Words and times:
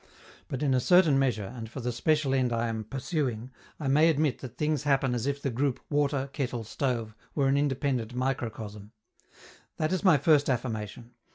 But, 0.47 0.63
in 0.63 0.73
a 0.73 0.79
certain 0.79 1.19
measure, 1.19 1.45
and 1.55 1.69
for 1.69 1.79
the 1.79 1.91
special 1.91 2.33
end 2.33 2.51
I 2.51 2.69
am 2.69 2.85
pursuing, 2.85 3.51
I 3.79 3.87
may 3.87 4.09
admit 4.09 4.39
that 4.39 4.57
things 4.57 4.81
happen 4.81 5.13
as 5.13 5.27
if 5.27 5.39
the 5.43 5.51
group 5.51 5.79
water 5.91 6.27
kettle 6.33 6.63
stove 6.63 7.13
were 7.35 7.47
an 7.47 7.55
independent 7.55 8.15
microcosm. 8.15 8.93
That 9.77 9.93
is 9.93 10.03
my 10.03 10.17
first 10.17 10.49
affirmation. 10.49 11.11